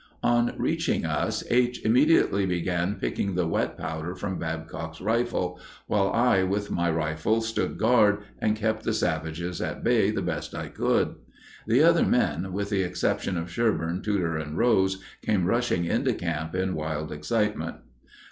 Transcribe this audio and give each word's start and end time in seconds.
On 0.23 0.55
reaching 0.57 1.05
us, 1.05 1.43
Aich 1.51 1.85
immediately 1.85 2.47
began 2.47 2.95
picking 2.95 3.35
the 3.35 3.45
wet 3.47 3.77
powder 3.77 4.15
from 4.15 4.39
Babcock's 4.39 4.99
rifle, 4.99 5.59
while 5.85 6.09
I 6.11 6.41
with 6.41 6.71
my 6.71 6.89
rifle 6.89 7.39
stood 7.41 7.77
guard 7.77 8.23
and 8.39 8.55
kept 8.55 8.81
the 8.81 8.93
savages 8.95 9.61
at 9.61 9.83
bay 9.83 10.09
the 10.09 10.23
best 10.23 10.55
I 10.55 10.69
could. 10.69 11.17
(The 11.67 11.83
other 11.83 12.03
men, 12.03 12.51
with 12.51 12.71
the 12.71 12.81
exception 12.81 13.37
of 13.37 13.51
Sherburn, 13.51 14.01
Tudor, 14.03 14.37
and 14.37 14.57
Rose, 14.57 15.03
came 15.21 15.45
rushing 15.45 15.85
into 15.85 16.13
camp 16.15 16.55
in 16.55 16.73
wild 16.73 17.11
excitement.) 17.11 17.75